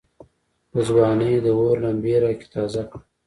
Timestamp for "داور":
1.45-1.75